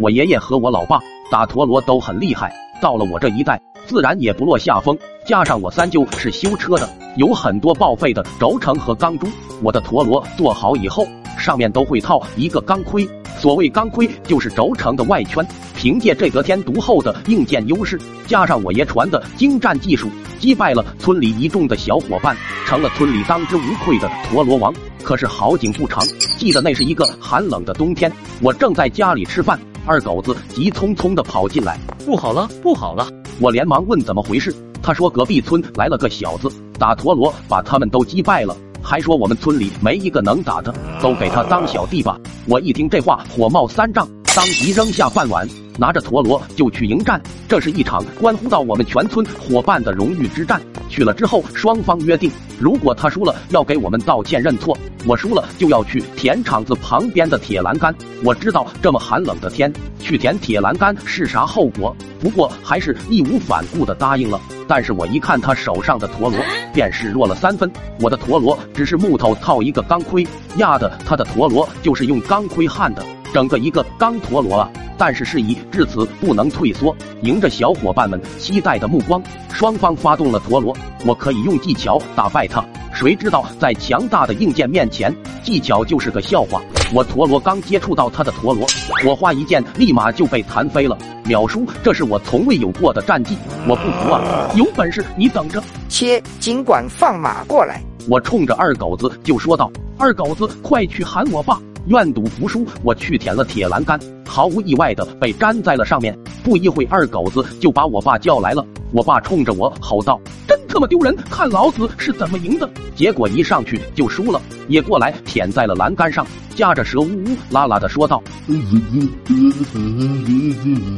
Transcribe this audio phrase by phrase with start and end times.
[0.00, 4.96] 我爷爷和我老爸打陀螺都很厉害，到了我这一代，自然也不落下风。
[5.26, 9.26] 加上我三舅是修车的，有很多报废的轴承和钢珠。
[9.60, 11.04] 我的陀螺做好以后，
[11.36, 13.06] 上面都会套一个钢盔。
[13.38, 15.44] 所谓钢盔，就是轴承的外圈。
[15.76, 20.08] 凭借这得天独厚的硬件优势，加上我爷传的精湛技术，
[20.38, 22.36] 击败了村里一众的小伙伴，
[22.66, 24.72] 成了村里当之无愧的陀螺王。
[25.02, 26.04] 可是好景不长，
[26.36, 28.12] 记得那是一个寒冷的冬天，
[28.42, 29.58] 我正在家里吃饭，
[29.88, 33.08] 二狗子急匆匆的跑进来，不好了，不好了！
[33.40, 42.20] 我连忙问怎么回事，他说隔壁村来了个小子，打陀螺把他们都击败了，还说我们村里没一个能打的，都给他当小弟吧。
[42.44, 45.48] 我一听这话，火冒三丈，当即扔下饭碗。
[45.78, 50.60] 拿着陀螺就去迎战，这是一场关乎到我们全村伙伴的荣誉之战。
[50.88, 57.94] 去了之后，双方约定，如果他输了要给我们道歉认错，我输了就要去填场子旁边的铁栏杆。
[58.24, 64.40] 我知道这么寒冷的天去填铁栏杆是啥后果，不过还是义无反顾的答应了。
[64.66, 66.38] 但是我一看他手上的陀螺，
[66.74, 67.70] 便示弱了三分。
[68.00, 73.02] 我的陀螺只是木头套一个钢盔，压的他的陀螺就是用钢盔焊的，
[73.32, 74.70] 整个一个钢陀螺啊！
[74.98, 76.94] 但是事已至此，不能退缩。
[77.22, 80.76] 迎着小伙伴们期待的目光，双方发动了陀螺。
[81.06, 86.60] 我可以用技巧打败他，谁知道在强大的硬件面前，技巧就是个笑话。
[86.92, 88.66] 我陀螺刚接触到他的陀螺，
[89.04, 91.64] 火花一溅，立马就被弹飞了，秒叔。
[91.84, 93.36] 这是我从未有过的战绩，
[93.68, 94.50] 我不服啊！
[94.56, 95.62] 有本事你等着！
[95.88, 97.80] 切，尽管放马过来！
[98.08, 106.16] 我冲着二狗子就说道：“二狗子，快去喊我爸！”愿赌服输，我去舔了铁栏杆，毫无意外的被粘在了上面。
[106.44, 108.64] 不一会，二狗子就把我爸叫来了。
[108.92, 110.18] 我爸冲着我吼道
[110.48, 111.14] ：“真他妈丢人！
[111.30, 118.22] 看老子是怎么赢的！”结果一上去就输了，也过来舔在了栏杆上，夹着舌呜呜啦啦的说道：“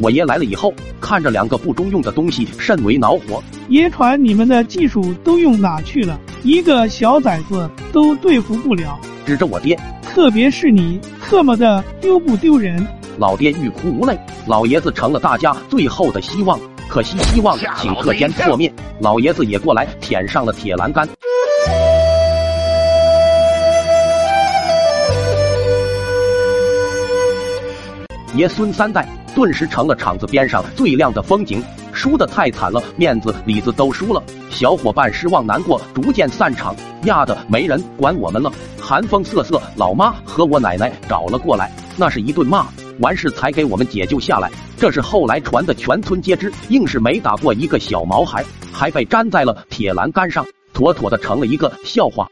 [0.00, 3.42] 我爷来了以后，看着两个不中用的东西，甚为恼火。
[3.68, 6.18] 爷传你们的技术都用哪去了？
[6.44, 9.76] 一个小崽子都对付不了。”指着我爹。
[10.12, 12.84] 特别是你，特么的丢不丢人？
[13.16, 18.72] 老爹欲哭无泪，老爷子成了大家最后的希望，可惜希望顷刻间破灭。
[19.00, 21.08] 老爷子也过来舔上了铁栏杆，
[28.34, 31.62] 爷孙三代顿时成了场子边上最亮的风景。
[31.92, 36.74] 输的太惨了，面子里子都输了，小伙伴失望难过，逐渐散场。
[37.04, 42.66] 压的没人管我们了，寒风瑟瑟，老妈和我奶奶找了过来，那是一顿骂，
[42.98, 44.50] 完事才给我们解救下来。
[44.76, 46.52] 这是后来传的，全村皆知。
[46.68, 52.28] 硬是没打过一个小毛孩，还被粘在了铁栏杆上，妥妥的成了一个笑话。